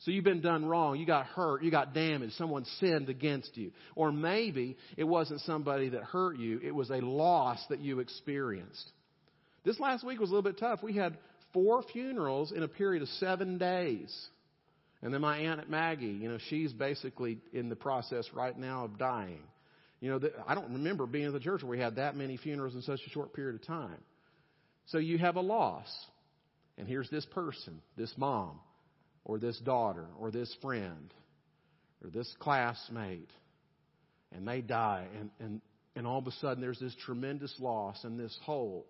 [0.05, 0.99] So you've been done wrong.
[0.99, 1.63] You got hurt.
[1.63, 2.35] You got damaged.
[2.35, 3.73] Someone sinned against you.
[3.97, 6.61] Or maybe it wasn't somebody that hurt you.
[6.63, 8.93] It was a loss that you experienced.
[9.65, 10.83] This last week was a little bit tough.
[10.83, 11.17] We had
[11.55, 14.15] four funerals in a period of seven days.
[15.01, 18.99] And then my Aunt Maggie, you know, she's basically in the process right now of
[18.99, 19.43] dying.
[20.01, 22.75] You know, I don't remember being in the church where we had that many funerals
[22.75, 24.01] in such a short period of time.
[24.89, 25.89] So you have a loss.
[26.77, 28.59] And here's this person, this mom,
[29.25, 31.13] or this daughter or this friend
[32.03, 33.31] or this classmate
[34.33, 35.61] and they die and, and,
[35.97, 38.87] and all of a sudden there's this tremendous loss and this hole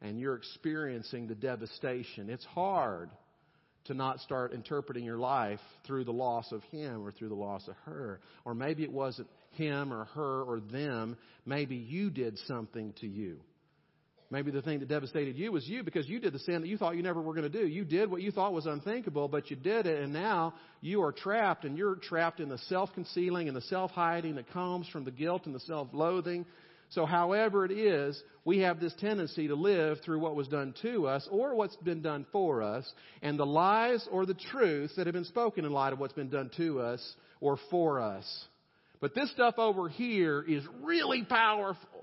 [0.00, 2.30] and you're experiencing the devastation.
[2.30, 3.10] It's hard
[3.86, 7.66] to not start interpreting your life through the loss of him or through the loss
[7.68, 8.20] of her.
[8.44, 11.16] Or maybe it wasn't him or her or them.
[11.46, 13.40] Maybe you did something to you.
[14.30, 16.76] Maybe the thing that devastated you was you because you did the sin that you
[16.76, 17.66] thought you never were going to do.
[17.66, 21.12] You did what you thought was unthinkable, but you did it, and now you are
[21.12, 25.04] trapped, and you're trapped in the self concealing and the self hiding that comes from
[25.04, 26.44] the guilt and the self loathing.
[26.90, 31.06] So, however it is, we have this tendency to live through what was done to
[31.06, 32.90] us or what's been done for us,
[33.22, 36.30] and the lies or the truths that have been spoken in light of what's been
[36.30, 38.44] done to us or for us.
[39.00, 41.97] But this stuff over here is really powerful.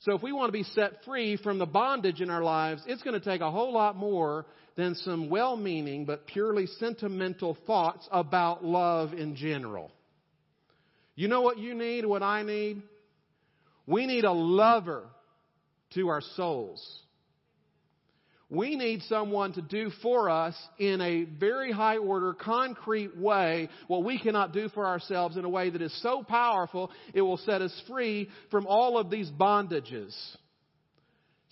[0.00, 3.02] So if we want to be set free from the bondage in our lives, it's
[3.02, 8.08] going to take a whole lot more than some well meaning but purely sentimental thoughts
[8.12, 9.90] about love in general.
[11.16, 12.82] You know what you need, what I need?
[13.86, 15.04] We need a lover
[15.94, 17.00] to our souls.
[18.50, 24.04] We need someone to do for us in a very high order, concrete way what
[24.04, 27.60] we cannot do for ourselves in a way that is so powerful it will set
[27.60, 30.14] us free from all of these bondages.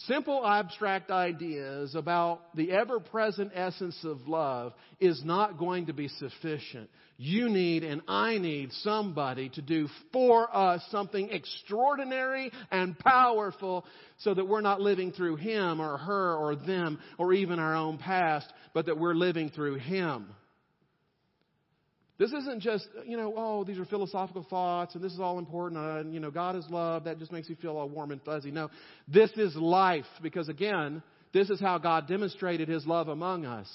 [0.01, 6.09] Simple abstract ideas about the ever present essence of love is not going to be
[6.09, 6.91] sufficient.
[7.17, 13.87] You need and I need somebody to do for us something extraordinary and powerful
[14.19, 17.97] so that we're not living through him or her or them or even our own
[17.97, 20.27] past, but that we're living through him.
[22.19, 25.81] This isn't just, you know, oh, these are philosophical thoughts and this is all important.
[25.81, 27.05] Uh, and, you know, God is love.
[27.05, 28.51] That just makes you feel all warm and fuzzy.
[28.51, 28.71] No,
[29.07, 31.03] this is life because, again,
[31.35, 33.69] this is how God demonstrated his love among us.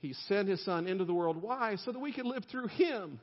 [0.00, 1.42] He sent his son into the world.
[1.42, 1.76] Why?
[1.84, 3.20] So that we could live through him.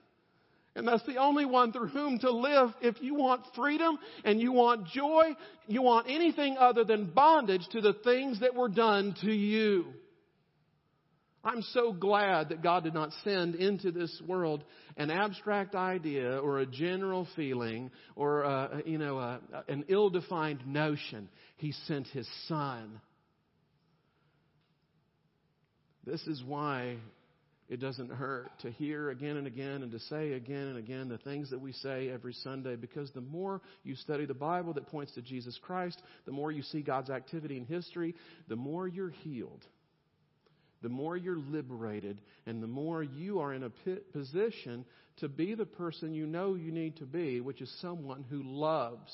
[0.75, 2.69] And that's the only one through whom to live.
[2.81, 5.31] If you want freedom and you want joy,
[5.67, 9.85] you want anything other than bondage to the things that were done to you.
[11.45, 14.63] I'm so glad that God did not send into this world
[14.97, 21.29] an abstract idea or a general feeling or a, you know a, an ill-defined notion.
[21.57, 22.99] He sent His Son.
[26.03, 26.97] This is why
[27.69, 31.17] it doesn't hurt to hear again and again and to say again and again the
[31.19, 35.13] things that we say every Sunday because the more you study the Bible that points
[35.13, 38.15] to Jesus Christ, the more you see God's activity in history,
[38.47, 39.65] the more you're healed
[40.85, 43.71] the more you're liberated, and the more you are in a
[44.13, 44.85] position
[45.17, 49.11] to be the person you know you need to be, which is someone who loves.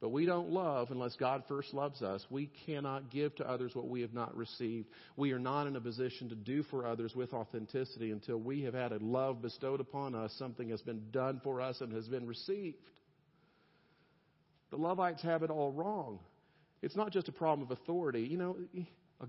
[0.00, 2.24] But we don't love unless God first loves us.
[2.30, 4.88] We cannot give to others what we have not received.
[5.18, 8.72] We are not in a position to do for others with authenticity until we have
[8.72, 12.26] had a love bestowed upon us, something has been done for us and has been
[12.26, 12.78] received.
[14.70, 16.20] The Lovites have it all wrong.
[16.80, 18.22] It's not just a problem of authority.
[18.22, 18.56] You know,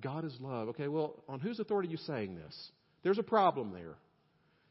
[0.02, 0.70] God is love.
[0.70, 2.72] Okay, well, on whose authority are you saying this?
[3.04, 3.96] There's a problem there.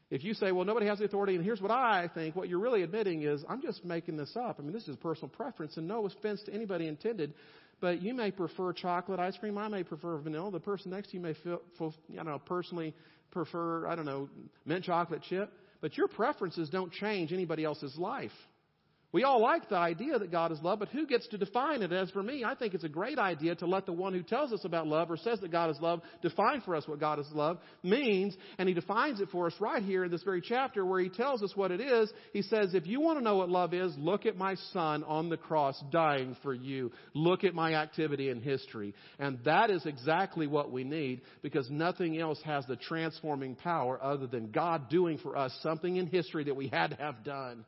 [0.09, 2.59] If you say, well, nobody has the authority, and here's what I think, what you're
[2.59, 4.57] really admitting is, I'm just making this up.
[4.59, 7.33] I mean, this is personal preference, and no offense to anybody intended,
[7.81, 9.57] but you may prefer chocolate ice cream.
[9.57, 10.51] I may prefer vanilla.
[10.51, 11.61] The person next to you may feel,
[12.07, 12.93] you know, personally
[13.31, 14.29] prefer, I don't know,
[14.65, 15.51] mint chocolate chip.
[15.81, 18.31] But your preferences don't change anybody else's life.
[19.13, 21.93] We all like the idea that God is love, but who gets to define it?
[21.93, 24.51] As for me, I think it's a great idea to let the one who tells
[24.51, 27.27] us about love or says that God is love define for us what God is
[27.31, 28.35] love means.
[28.57, 31.43] And he defines it for us right here in this very chapter where he tells
[31.43, 32.11] us what it is.
[32.33, 35.29] He says, if you want to know what love is, look at my son on
[35.29, 36.91] the cross dying for you.
[37.13, 38.95] Look at my activity in history.
[39.19, 44.25] And that is exactly what we need because nothing else has the transforming power other
[44.25, 47.63] than God doing for us something in history that we had to have done.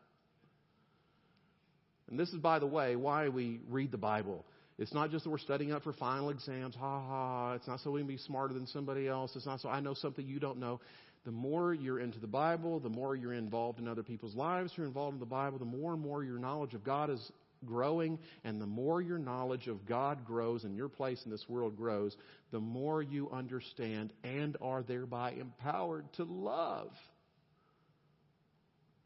[2.10, 4.46] And this is, by the way, why we read the Bible.
[4.78, 7.54] It's not just that we're studying up for final exams, ha ha.
[7.54, 9.36] It's not so we can be smarter than somebody else.
[9.36, 10.82] It's not so I know something you don't know.
[11.24, 14.86] The more you're into the Bible, the more you're involved in other people's lives, you're
[14.86, 17.32] involved in the Bible, the more and more your knowledge of God is
[17.66, 21.76] growing, and the more your knowledge of God grows and your place in this world
[21.76, 22.16] grows,
[22.52, 26.92] the more you understand and are thereby empowered to love.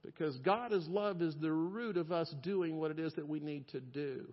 [0.05, 3.39] Because God is love is the root of us doing what it is that we
[3.39, 4.25] need to do.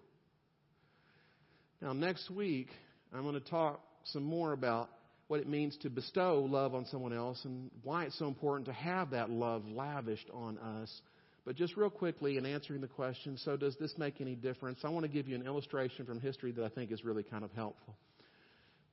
[1.82, 2.68] Now, next week,
[3.12, 4.90] I'm going to talk some more about
[5.28, 8.72] what it means to bestow love on someone else and why it's so important to
[8.72, 11.00] have that love lavished on us.
[11.44, 14.80] But just real quickly, in answering the question, so does this make any difference?
[14.84, 17.44] I want to give you an illustration from history that I think is really kind
[17.44, 17.96] of helpful.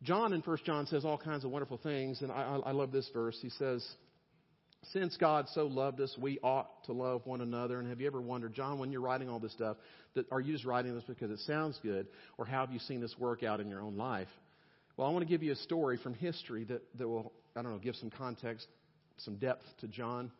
[0.03, 3.09] John in 1 John says all kinds of wonderful things, and I, I love this
[3.13, 3.37] verse.
[3.41, 3.87] He says,
[4.91, 7.79] since God so loved us, we ought to love one another.
[7.79, 9.77] And have you ever wondered, John, when you're writing all this stuff,
[10.15, 12.99] that, are you just writing this because it sounds good, or how have you seen
[12.99, 14.27] this work out in your own life?
[14.97, 17.71] Well, I want to give you a story from history that, that will, I don't
[17.71, 18.67] know, give some context,
[19.17, 20.31] some depth to John.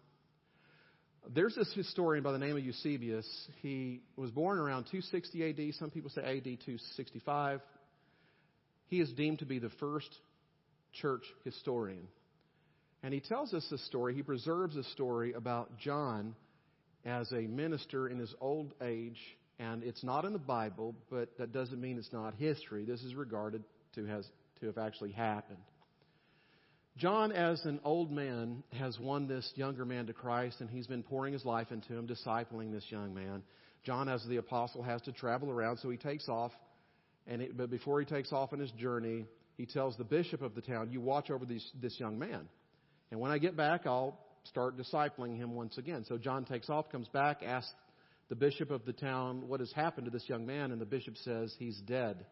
[1.34, 3.27] There's this historian by the name of Eusebius.
[3.62, 5.75] He was born around 260 AD.
[5.75, 7.62] Some people say AD 265.
[8.88, 10.10] He is deemed to be the first
[10.91, 12.08] church historian.
[13.04, 16.36] And he tells us a story, he preserves a story about John
[17.06, 19.20] as a minister in his old age.
[19.60, 22.86] And it's not in the Bible, but that doesn't mean it's not history.
[22.86, 23.63] This is regarded
[23.96, 24.26] to, has,
[24.62, 25.60] to have actually happened.
[26.96, 31.04] John, as an old man, has won this younger man to Christ, and he's been
[31.04, 33.44] pouring his life into him, discipling this young man.
[33.84, 36.52] John, as the apostle, has to travel around, so he takes off.
[37.28, 39.26] And it, but before he takes off on his journey,
[39.58, 42.48] he tells the bishop of the town, "You watch over these, this young man."
[43.12, 46.06] And when I get back, I'll start discipling him once again.
[46.08, 47.72] So John takes off, comes back, asks
[48.30, 51.16] the bishop of the town what has happened to this young man, and the bishop
[51.18, 52.26] says, He's dead.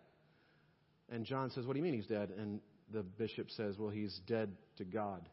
[1.10, 2.32] And John says, What do you mean he's dead?
[2.38, 2.60] And
[2.92, 5.28] the bishop says, Well, he's dead to God.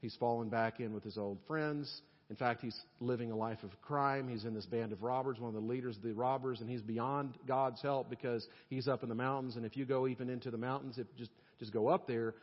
[0.00, 2.02] He's fallen back in with his old friends.
[2.28, 4.28] In fact, he's living a life of crime.
[4.28, 6.82] He's in this band of robbers, one of the leaders of the robbers, and he's
[6.82, 9.56] beyond God's help because he's up in the mountains.
[9.56, 12.34] And if you go even into the mountains, if just just go up there,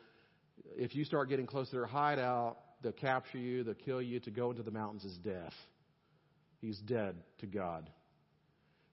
[0.65, 4.19] if you start getting close to their hideout, they'll capture you, they'll kill you.
[4.21, 5.53] To go into the mountains is death.
[6.59, 7.89] He's dead to God.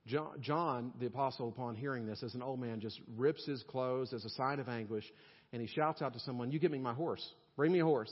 [0.07, 4.13] John, John, the apostle, upon hearing this, as an old man, just rips his clothes
[4.13, 5.05] as a sign of anguish,
[5.53, 7.25] and he shouts out to someone, You give me my horse.
[7.55, 8.11] Bring me a horse.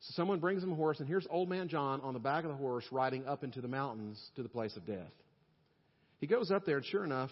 [0.00, 2.50] So someone brings him a horse, and here's old man John on the back of
[2.50, 5.12] the horse riding up into the mountains to the place of death.
[6.18, 7.30] He goes up there, and sure enough,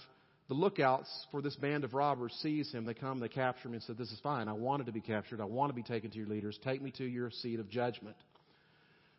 [0.49, 2.87] the lookouts for this band of robbers seize him.
[2.87, 4.49] They come, they capture him, and said, This is fine.
[4.49, 5.41] I wanted to be captured.
[5.41, 6.59] I want to be taken to your leaders.
[6.65, 8.17] Take me to your seat of judgment.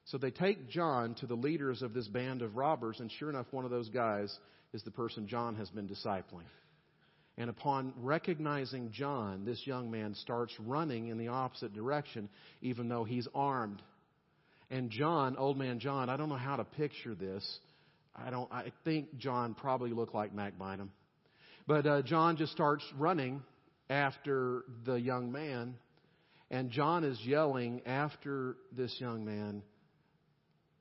[0.05, 3.45] So they take John to the leaders of this band of robbers, and sure enough,
[3.51, 4.35] one of those guys
[4.73, 6.47] is the person John has been discipling.
[7.37, 12.27] And upon recognizing John, this young man starts running in the opposite direction,
[12.61, 13.81] even though he's armed.
[14.71, 17.59] And John, old man John, I don't know how to picture this.
[18.15, 18.51] I don't.
[18.51, 20.91] I think John probably looked like Mac Bynum.
[21.69, 23.43] But uh, John just starts running
[23.91, 25.75] after the young man,
[26.49, 29.61] and John is yelling after this young man,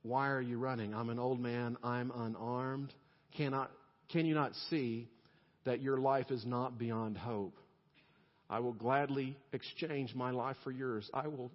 [0.01, 0.95] Why are you running?
[0.95, 2.91] I'm an old man, I'm unarmed.
[3.37, 3.69] Cannot,
[4.11, 5.07] can you not see
[5.63, 7.59] that your life is not beyond hope?
[8.49, 11.07] I will gladly exchange my life for yours.
[11.13, 11.51] I will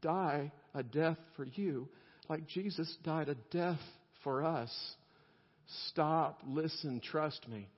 [0.00, 1.88] die a death for you,
[2.28, 3.78] like Jesus died a death
[4.24, 4.74] for us.
[5.86, 7.68] Stop, listen, trust me.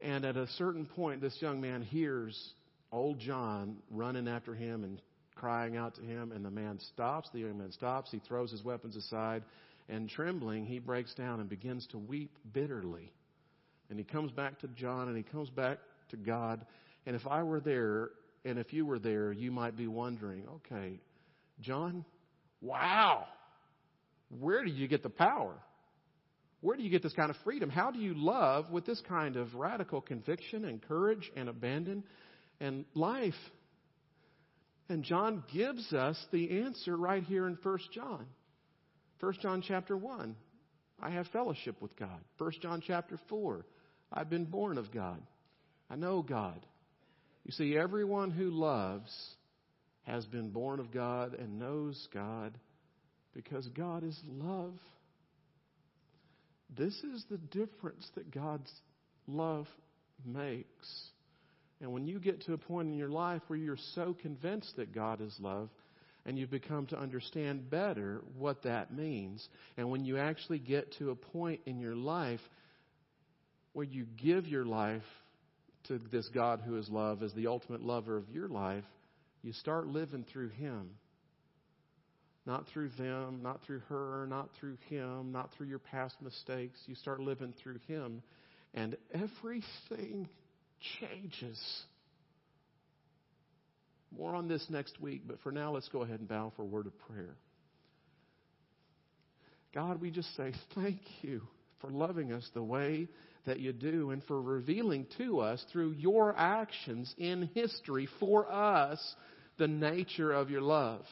[0.00, 2.54] And at a certain point, this young man hears
[2.92, 5.00] old John running after him and
[5.34, 7.28] crying out to him, and the man stops.
[7.32, 8.10] The young man stops.
[8.10, 9.42] He throws his weapons aside,
[9.88, 13.12] and trembling, he breaks down and begins to weep bitterly.
[13.90, 15.78] And he comes back to John and he comes back
[16.10, 16.64] to God.
[17.06, 18.10] And if I were there,
[18.44, 21.00] and if you were there, you might be wondering, okay,
[21.60, 22.04] John,
[22.62, 23.26] wow,
[24.40, 25.54] where do you get the power?
[26.64, 27.68] Where do you get this kind of freedom?
[27.68, 32.04] How do you love with this kind of radical conviction and courage and abandon
[32.58, 33.34] and life?
[34.88, 38.24] And John gives us the answer right here in 1 John.
[39.20, 40.34] 1 John chapter 1,
[41.02, 42.18] I have fellowship with God.
[42.38, 43.66] 1 John chapter 4,
[44.10, 45.20] I've been born of God.
[45.90, 46.64] I know God.
[47.44, 49.12] You see, everyone who loves
[50.04, 52.56] has been born of God and knows God
[53.34, 54.72] because God is love.
[56.76, 58.70] This is the difference that God's
[59.26, 59.66] love
[60.24, 61.10] makes.
[61.80, 64.94] And when you get to a point in your life where you're so convinced that
[64.94, 65.68] God is love,
[66.26, 69.46] and you've become to understand better what that means,
[69.76, 72.40] and when you actually get to a point in your life
[73.74, 75.02] where you give your life
[75.88, 78.84] to this God who is love as the ultimate lover of your life,
[79.42, 80.90] you start living through Him.
[82.46, 86.78] Not through them, not through her, not through him, not through your past mistakes.
[86.86, 88.22] You start living through Him,
[88.74, 90.28] and everything
[91.00, 91.58] changes.
[94.16, 96.66] More on this next week, but for now, let's go ahead and bow for a
[96.66, 97.34] word of prayer.
[99.74, 101.42] God, we just say thank you
[101.80, 103.08] for loving us the way
[103.46, 109.00] that you do and for revealing to us through your actions in history for us
[109.58, 111.02] the nature of your love.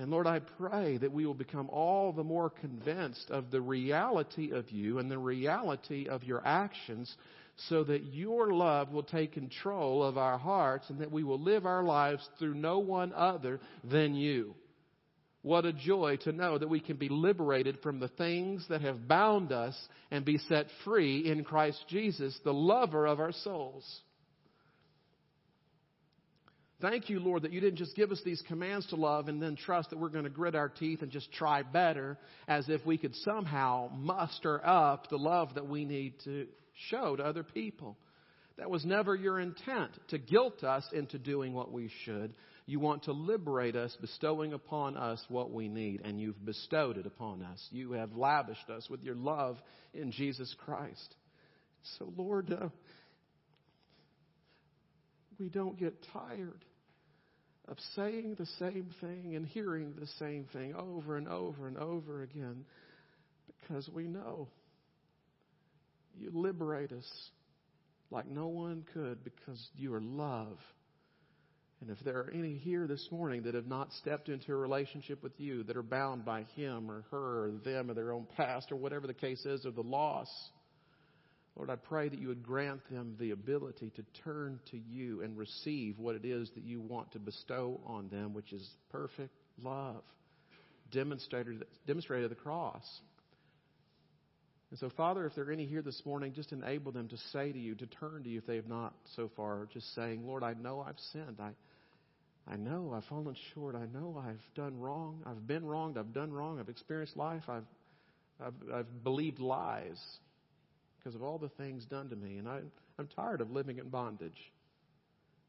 [0.00, 4.50] And Lord, I pray that we will become all the more convinced of the reality
[4.50, 7.14] of you and the reality of your actions
[7.68, 11.66] so that your love will take control of our hearts and that we will live
[11.66, 14.54] our lives through no one other than you.
[15.42, 19.06] What a joy to know that we can be liberated from the things that have
[19.06, 19.76] bound us
[20.10, 23.84] and be set free in Christ Jesus, the lover of our souls.
[26.80, 29.54] Thank you, Lord, that you didn't just give us these commands to love and then
[29.54, 32.16] trust that we're going to grit our teeth and just try better
[32.48, 36.46] as if we could somehow muster up the love that we need to
[36.88, 37.98] show to other people.
[38.56, 42.34] That was never your intent to guilt us into doing what we should.
[42.64, 47.06] You want to liberate us, bestowing upon us what we need, and you've bestowed it
[47.06, 47.62] upon us.
[47.70, 49.58] You have lavished us with your love
[49.92, 51.14] in Jesus Christ.
[51.98, 52.68] So, Lord, uh,
[55.38, 56.64] we don't get tired
[57.70, 62.22] of saying the same thing and hearing the same thing over and over and over
[62.22, 62.64] again
[63.46, 64.48] because we know
[66.18, 67.08] you liberate us
[68.10, 70.58] like no one could because you are love.
[71.80, 75.22] And if there are any here this morning that have not stepped into a relationship
[75.22, 78.70] with you, that are bound by him or her or them or their own past
[78.70, 80.28] or whatever the case is, or the loss,
[81.60, 85.36] Lord, I pray that you would grant them the ability to turn to you and
[85.36, 90.02] receive what it is that you want to bestow on them, which is perfect love,
[90.90, 92.82] demonstrated, demonstrated at the cross.
[94.70, 97.52] And so, Father, if there are any here this morning, just enable them to say
[97.52, 100.42] to you, to turn to you if they have not so far, just saying, Lord,
[100.42, 101.40] I know I've sinned.
[101.40, 101.50] I,
[102.50, 103.74] I know I've fallen short.
[103.74, 105.20] I know I've done wrong.
[105.26, 105.98] I've been wronged.
[105.98, 106.58] I've done wrong.
[106.58, 107.42] I've experienced life.
[107.50, 107.66] I've,
[108.42, 110.00] I've, I've believed lies
[111.02, 112.36] because of all the things done to me.
[112.38, 112.60] And I,
[112.98, 114.32] I'm tired of living in bondage.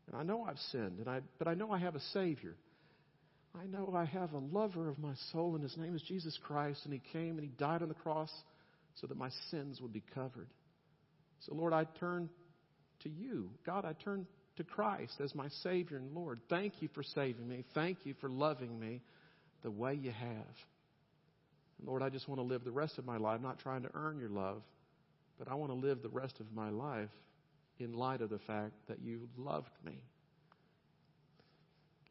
[0.07, 2.55] And I know I've sinned, and I, but I know I have a Savior.
[3.59, 6.81] I know I have a lover of my soul, and his name is Jesus Christ,
[6.85, 8.31] and he came and he died on the cross
[8.95, 10.47] so that my sins would be covered.
[11.41, 12.29] So, Lord, I turn
[13.03, 13.49] to you.
[13.65, 14.25] God, I turn
[14.57, 16.39] to Christ as my Savior and Lord.
[16.49, 17.63] Thank you for saving me.
[17.73, 19.01] Thank you for loving me
[19.63, 20.55] the way you have.
[21.83, 24.19] Lord, I just want to live the rest of my life not trying to earn
[24.19, 24.61] your love,
[25.41, 27.09] but I want to live the rest of my life
[27.79, 29.97] in light of the fact that you loved me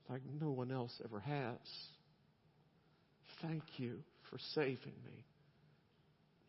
[0.08, 1.58] like no one else ever has.
[3.40, 5.24] Thank you for saving me.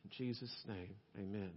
[0.04, 1.52] In Jesus' name, amen.